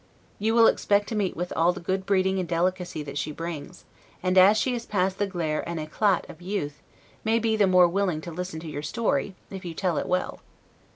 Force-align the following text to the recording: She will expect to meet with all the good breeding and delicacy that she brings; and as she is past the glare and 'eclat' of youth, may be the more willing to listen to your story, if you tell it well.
She 0.41 0.51
will 0.51 0.65
expect 0.65 1.07
to 1.09 1.15
meet 1.15 1.35
with 1.37 1.53
all 1.55 1.73
the 1.73 1.79
good 1.79 2.07
breeding 2.07 2.39
and 2.39 2.47
delicacy 2.49 3.03
that 3.03 3.19
she 3.19 3.31
brings; 3.31 3.85
and 4.23 4.35
as 4.35 4.57
she 4.57 4.73
is 4.73 4.83
past 4.87 5.19
the 5.19 5.27
glare 5.27 5.63
and 5.69 5.79
'eclat' 5.79 6.27
of 6.27 6.41
youth, 6.41 6.81
may 7.23 7.37
be 7.37 7.55
the 7.55 7.67
more 7.67 7.87
willing 7.87 8.19
to 8.21 8.31
listen 8.31 8.59
to 8.61 8.67
your 8.67 8.81
story, 8.81 9.35
if 9.51 9.63
you 9.63 9.75
tell 9.75 9.97
it 9.99 10.07
well. 10.07 10.39